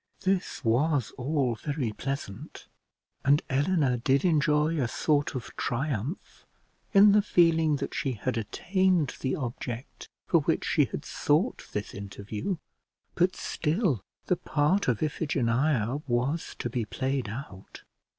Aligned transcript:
This 0.21 0.65
was 0.65 1.11
all 1.15 1.53
very 1.53 1.91
pleasant, 1.91 2.67
and 3.23 3.43
Eleanor 3.51 3.97
did 3.97 4.25
enjoy 4.25 4.79
a 4.81 4.87
sort 4.87 5.35
of 5.35 5.55
triumph 5.55 6.43
in 6.91 7.11
the 7.11 7.21
feeling 7.21 7.75
that 7.75 7.93
she 7.93 8.13
had 8.13 8.35
attained 8.35 9.15
the 9.19 9.35
object 9.35 10.09
for 10.25 10.39
which 10.41 10.65
she 10.65 10.85
had 10.85 11.05
sought 11.05 11.67
this 11.73 11.93
interview; 11.93 12.57
but 13.13 13.35
still 13.35 14.01
the 14.25 14.37
part 14.37 14.87
of 14.87 15.03
Iphigenia 15.03 16.01
was 16.07 16.55
to 16.57 16.67
be 16.67 16.83
played 16.83 17.29
out. 17.29 17.83